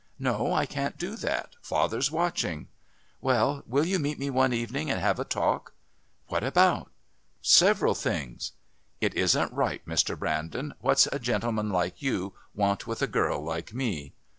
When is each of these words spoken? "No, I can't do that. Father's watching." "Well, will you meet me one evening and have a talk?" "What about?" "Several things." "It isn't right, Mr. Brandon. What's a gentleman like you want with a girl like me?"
"No, 0.17 0.51
I 0.51 0.65
can't 0.65 0.97
do 0.97 1.15
that. 1.17 1.55
Father's 1.61 2.09
watching." 2.09 2.69
"Well, 3.21 3.61
will 3.67 3.85
you 3.85 3.99
meet 3.99 4.17
me 4.17 4.31
one 4.31 4.51
evening 4.51 4.89
and 4.89 4.99
have 4.99 5.19
a 5.19 5.23
talk?" 5.23 5.73
"What 6.25 6.43
about?" 6.43 6.89
"Several 7.39 7.93
things." 7.93 8.53
"It 8.99 9.13
isn't 9.13 9.53
right, 9.53 9.85
Mr. 9.85 10.17
Brandon. 10.17 10.73
What's 10.79 11.05
a 11.11 11.19
gentleman 11.19 11.69
like 11.69 12.01
you 12.01 12.33
want 12.55 12.87
with 12.87 13.03
a 13.03 13.07
girl 13.07 13.43
like 13.43 13.75
me?" 13.75 14.13